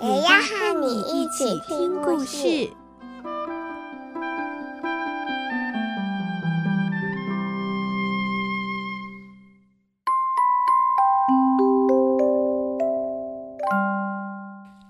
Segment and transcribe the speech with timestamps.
[0.00, 2.70] 也要和你一起听故事。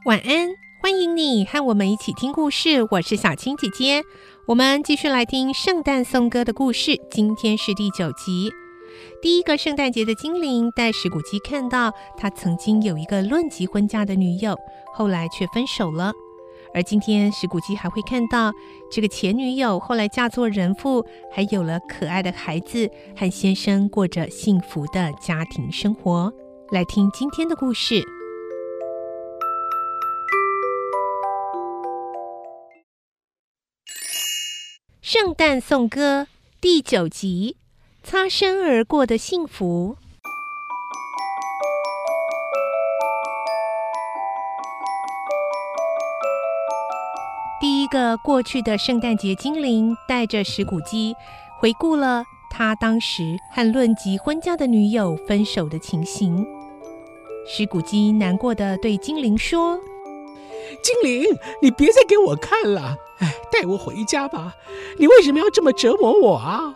[0.04, 0.50] 晚安，
[0.82, 2.86] 欢迎你和我们一起听故事。
[2.90, 4.02] 我是小青姐姐，
[4.46, 7.00] 我们继续来听圣诞颂歌的故事。
[7.10, 8.52] 今天是第九集。
[9.20, 14.56] 第一个圣诞节的精灵带史古基看到他曾经有一个论及婚嫁的女友，
[14.94, 16.12] 后来却分手了。
[16.74, 18.52] 而今天史古基还会看到
[18.90, 26.32] 这个前女友后来嫁作人妇，还有了可爱的孩子，和先生过着幸福的家庭生活。
[26.70, 28.02] 来听今天的故事。
[35.00, 36.26] 圣诞颂歌
[36.60, 37.56] 第九集：
[38.10, 39.94] 擦身而过的幸福。
[47.60, 51.14] 第一个过去的圣诞节精灵带着史古基
[51.58, 56.46] 回顾了他当时和论及婚嫁的女友分手的情形。
[57.46, 59.78] 史古基难过的对精灵说
[60.82, 61.24] ：“精灵，
[61.60, 64.54] 你别再给我看了。”哎，带我回家吧！
[64.98, 66.72] 你为什么要这么折磨我啊？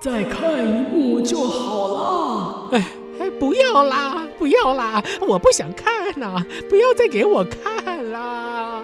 [0.00, 2.68] 再看一幕就好了。
[2.72, 2.84] 哎
[3.18, 6.44] 哎，不要啦，不要啦，我不想看呐！
[6.68, 8.82] 不要再给我看啦！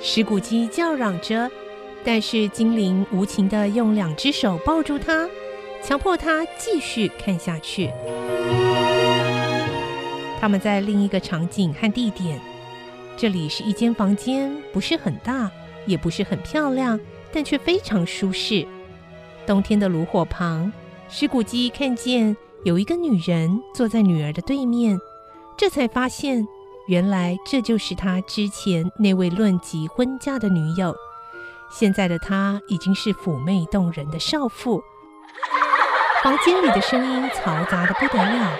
[0.00, 1.50] 史古基叫嚷着，
[2.02, 5.28] 但是精灵无情的用两只手抱住它，
[5.82, 7.90] 强迫它继续看下去。
[10.40, 12.40] 他们在另一个场景和地点，
[13.16, 15.50] 这里是一间房间，不是很大。
[15.86, 16.98] 也不是很漂亮，
[17.32, 18.66] 但却非常舒适。
[19.46, 20.72] 冬天的炉火旁，
[21.08, 24.98] 石古基看见有一个女人坐在女儿的对面，
[25.56, 26.46] 这才发现，
[26.88, 30.94] 原来这就是他之前那位论及婚嫁的女友。
[31.70, 34.82] 现在的她已经是妩媚动人的少妇。
[36.22, 38.52] 房间里的声音嘈杂的不得了，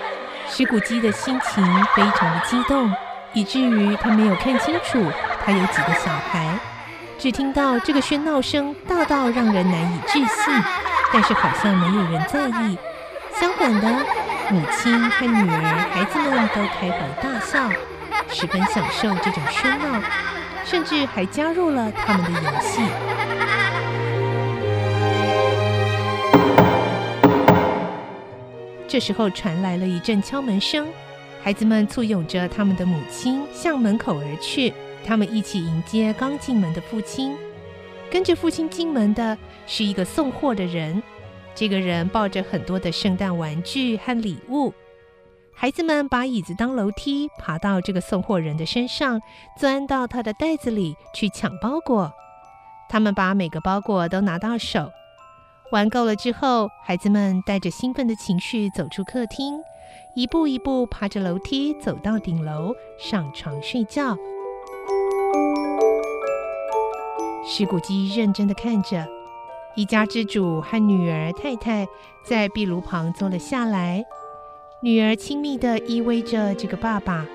[0.49, 1.63] 石古基的心情
[1.95, 2.91] 非常的激动，
[3.33, 5.03] 以至于他没有看清楚
[5.43, 6.57] 他有几个小孩。
[7.17, 10.63] 只听到这个喧闹声大到让人难以置信，
[11.11, 12.77] 但是好像没有人在意。
[13.39, 13.87] 相反的，
[14.51, 17.69] 母亲和女儿、孩子们都开怀大笑，
[18.29, 19.99] 十分享受这种喧闹，
[20.63, 22.81] 甚至还加入了他们的游戏。
[28.87, 30.87] 这时候传来了一阵敲门声，
[31.43, 34.71] 孩子们簇拥着他们的母亲向门口而去。
[35.03, 37.35] 他们一起迎接刚进门的父亲，
[38.11, 41.01] 跟着父亲进门的是一个送货的人。
[41.55, 44.73] 这个人抱着很多的圣诞玩具和礼物。
[45.53, 49.19] 孩子们把椅子当楼梯，爬到这个送货人的身上，
[49.57, 52.13] 钻到他的袋子里去抢包裹。
[52.89, 54.91] 他们把每个包裹都拿到手，
[55.71, 59.59] 玩够了之后，孩子们带着兴奋的情绪走出客厅，
[60.15, 64.15] 一步一步爬着楼梯走到顶楼，上床睡觉。
[67.49, 69.07] 石古基认真的看着，
[69.73, 71.87] 一家之主和女儿太太
[72.21, 74.03] 在壁炉旁坐了下来，
[74.81, 77.25] 女儿亲密的依偎着这个爸爸。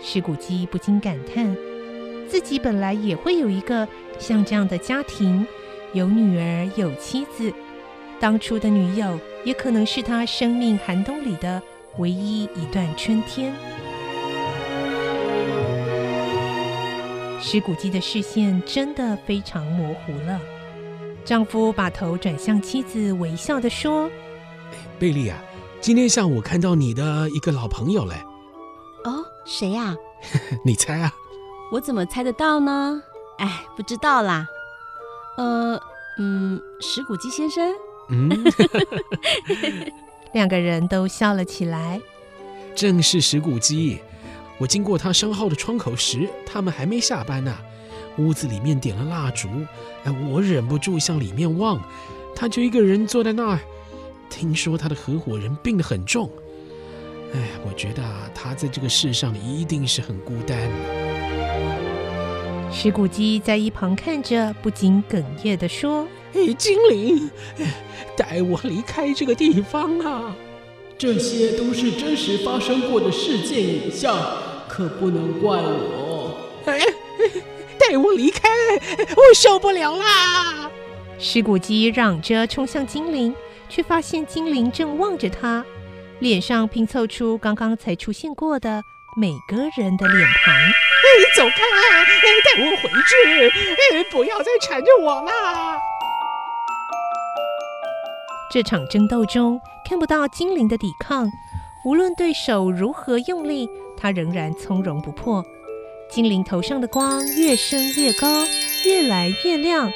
[0.00, 1.56] 石古基不禁感叹，
[2.28, 3.86] 自己本来也会有一个
[4.16, 5.44] 像这样的家庭，
[5.92, 7.52] 有女儿，有妻子，
[8.20, 11.60] 当初的女友也可能是他生命寒冬里的
[11.96, 13.52] 唯一一段春天。
[17.40, 20.40] 史古基的视线真的非常模糊了。
[21.24, 24.10] 丈夫把头转向妻子，微笑的说
[24.98, 25.38] ：“贝利啊，
[25.80, 28.14] 今天下午看到你的一个老朋友嘞。
[29.04, 29.94] ”“哦，谁呀
[30.64, 31.12] ？”“你猜啊
[31.70, 33.02] ？”“我怎么猜得到呢？
[33.38, 34.46] 哎，不知道啦。
[35.38, 35.80] ”“呃，
[36.18, 37.72] 嗯，石谷鸡先生。
[38.10, 38.30] ”“嗯。
[40.34, 42.00] ”两个人都笑了起来。
[42.74, 44.00] “正是史古基。”
[44.58, 47.56] 我经过他商号的窗口时，他们还没下班呢。
[48.18, 49.48] 屋子里面点了蜡烛，
[50.02, 51.80] 哎，我忍不住向里面望，
[52.34, 53.60] 他就一个人坐在那儿。
[54.28, 56.28] 听说他的合伙人病得很重，
[57.32, 60.58] 哎，我觉得啊，他在这个世上一定是很孤单。
[62.70, 67.30] 石谷鸡在一旁看着，不禁哽咽地说：“哎，精灵，
[68.16, 70.36] 带我离开这个地方啊！
[70.98, 74.14] 这些都是真实发生过的事件影像，
[74.78, 76.38] 可不能怪我。
[76.66, 76.78] 哎，
[77.80, 78.48] 带我离开，
[79.16, 80.70] 我受不了啦！”
[81.18, 83.34] 石骨鸡嚷着冲向精灵，
[83.68, 85.64] 却发现精灵正望着他，
[86.20, 88.84] 脸上拼凑出刚刚才出现过的
[89.20, 90.54] 每个人的脸庞。
[91.34, 91.56] 走开！
[92.44, 93.50] 带我回去！
[94.12, 95.76] 不要再缠着我啦！
[98.52, 101.28] 这场争斗中看不到精灵的抵抗，
[101.84, 105.44] 无论对手如何用力，他仍然从容不迫。
[106.08, 108.26] 精灵头上的光越升越高，
[108.86, 109.90] 越来越亮。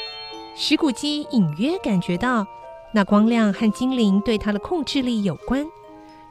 [0.54, 2.46] 石骨鸡隐约感觉到，
[2.92, 5.66] 那光亮和精灵对他的控制力有关。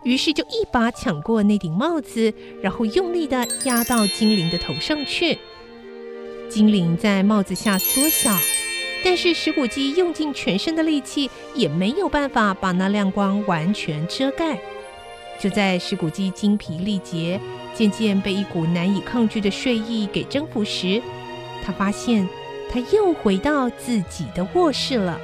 [0.03, 5.39] 于是就一把抢过那顶帽子，然后用力地压到精灵的头上去。
[6.49, 8.35] 精灵在帽子下缩小，
[9.03, 14.59] 但是石骨鸡用尽全身的力气，也没有办法把那亮光完全遮盖。
[15.41, 17.41] 就在石谷鸡精疲力竭，
[17.73, 21.01] 渐渐被一股难以抗拒的睡意给征服时，
[21.65, 22.29] 他发现
[22.71, 25.19] 他又回到自己的卧室了。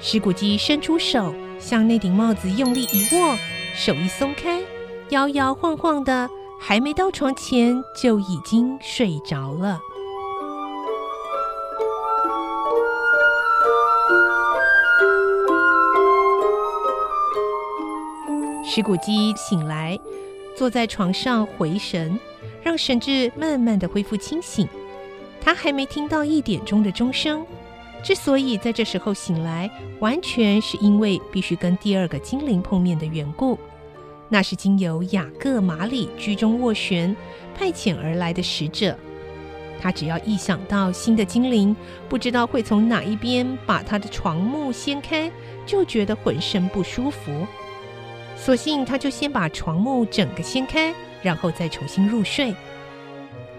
[0.00, 3.36] 石谷鸡伸出手，向那顶帽子用力一握。
[3.74, 4.62] 手一松开，
[5.08, 9.80] 摇摇晃晃的，还没到床前就已经睡着了。
[18.74, 19.96] 石骨鸡醒来，
[20.56, 22.18] 坐在床上回神，
[22.60, 24.68] 让神智慢慢的恢复清醒。
[25.40, 27.46] 他还没听到一点钟的钟声，
[28.02, 33.56] 之所以在这时候醒来，完全是因为必须跟第二个精灵碰面的缘故。
[34.28, 37.14] 那是经由雅各马里居中斡旋
[37.56, 38.98] 派遣而来的使者。
[39.80, 41.76] 他只要一想到新的精灵
[42.08, 45.30] 不知道会从哪一边把他的床幕掀开，
[45.64, 47.46] 就觉得浑身不舒服。
[48.36, 52.54] 索性他就先把床幕整个掀开，然后再重新入睡。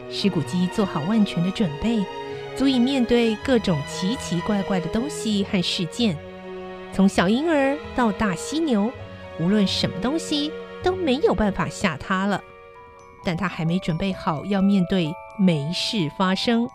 [0.09, 2.05] 石骨鸡做好万全的准备。
[2.55, 6.17] 足以面对各种奇奇怪怪的东西和事件，
[6.93, 8.89] 从小婴儿到大犀牛，
[9.41, 10.49] 无论什么东西
[10.81, 12.41] 都没有办法吓他了。
[13.25, 16.69] 但他还没准备好要面对没事发生，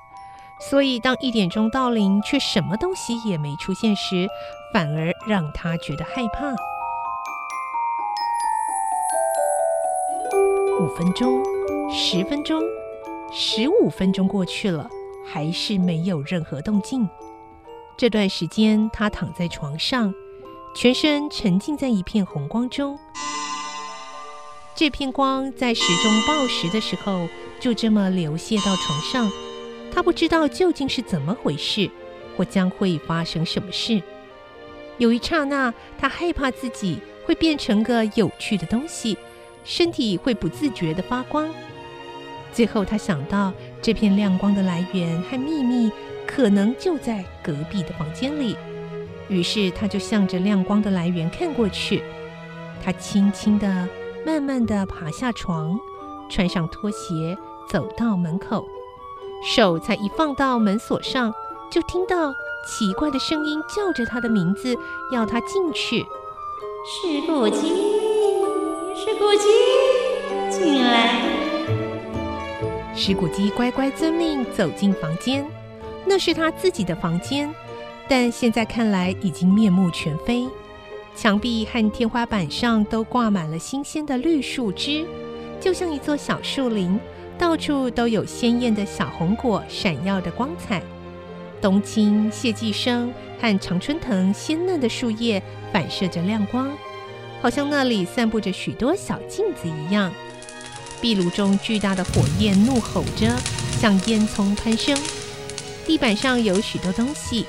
[0.61, 4.29] 所以当一点钟到临却什么东西也没出现时，
[4.75, 6.55] 反而让他觉得害怕。
[10.81, 11.45] 五分钟，
[11.93, 12.59] 十分钟，
[13.31, 14.89] 十五分钟过去了。
[15.27, 17.07] 还是没有任何动静。
[17.99, 20.15] 这段时间，他躺在床上，
[20.75, 22.99] 全身沉浸在一片红光中。
[24.75, 27.29] 这片光在时钟报时的时候，
[27.61, 29.31] 就这么流泻到床上。
[29.93, 31.91] 他不知道究竟是怎么回事，
[32.39, 34.03] 或将会发生什么事。
[34.97, 39.19] 有一刹那，他害怕自己会变成个有趣的东西，
[39.65, 41.49] 身体会不自觉的发光。
[42.53, 45.91] 最后，他想到这片亮光的来源和秘密
[46.27, 48.57] 可能就在隔壁的房间里，
[49.29, 52.03] 于是他就向着亮光的来源看过去。
[52.83, 53.89] 他轻轻地、
[54.27, 55.79] 慢慢地爬下床，
[56.29, 57.37] 穿上拖鞋，
[57.69, 58.67] 走到门口，
[59.47, 61.33] 手才一放到门锁上，
[61.71, 62.33] 就听到
[62.67, 64.75] 奇怪的声音叫着他的名字，
[65.13, 66.05] 要他进去。
[66.85, 68.00] 石骨鸡，
[69.03, 69.49] 石骨鸡，
[70.51, 71.23] 进来。
[72.95, 75.47] 石骨鸡乖乖遵命走进房间，
[76.05, 77.51] 那是他自己的房间，
[78.07, 80.47] 但现在看来已经面目全非。
[81.17, 85.07] 墙壁和天花板上都挂满了新鲜的绿树枝，
[85.59, 87.01] 就像一座小树林，
[87.39, 90.83] 到处都有鲜艳的小红果，闪耀的光彩。
[91.59, 95.43] 冬青、谢寄生和常春藤鲜嫩的树叶
[95.73, 96.71] 反射着亮光，
[97.41, 100.13] 好像那里散布着许多小镜子一样。
[101.01, 103.35] 壁炉中巨大的火焰怒吼着，
[103.73, 104.97] 向烟囱攀升。
[105.87, 107.47] 地板上有许多东西：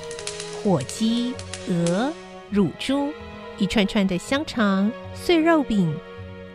[0.64, 1.34] 火鸡、
[1.68, 2.12] 鹅、
[2.50, 3.12] 乳猪，
[3.58, 5.94] 一串串的香肠、碎肉饼、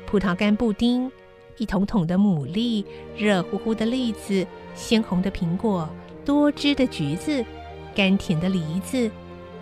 [0.06, 1.12] 葡萄干布丁，
[1.58, 2.84] 一桶桶的牡蛎、
[3.16, 5.88] 热乎乎的栗子、鲜红的苹果、
[6.24, 7.44] 多汁的橘子、
[7.94, 9.10] 甘甜的梨子，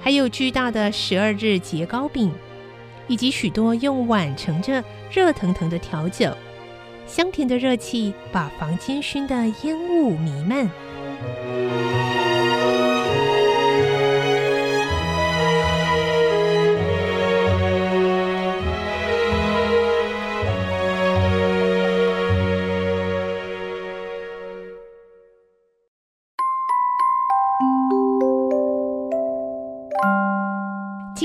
[0.01, 2.33] 还有巨大的十二日节糕饼，
[3.09, 6.35] 以及许多用碗盛着热腾腾的调酒。
[7.07, 10.69] 香甜的热气把房间熏得烟雾弥漫。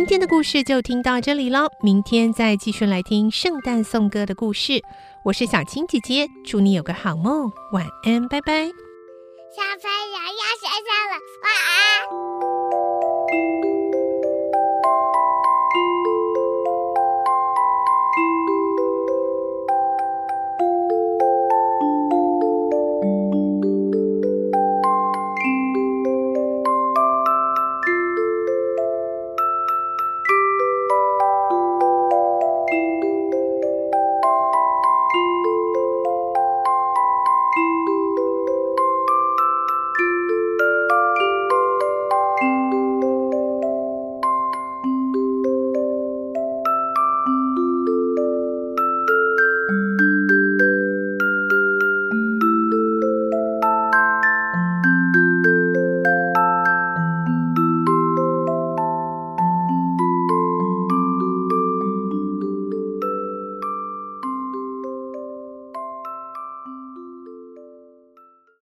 [0.09, 4.81] 今天的故事就听到这里喽，明天再继续来听圣诞颂歌的故事。
[5.23, 8.65] 我是小青姐姐，祝你有个好梦，晚安，拜拜。
[8.65, 11.13] 小朋友要睡觉了，
[11.43, 11.53] 晚
[12.23, 12.28] 安。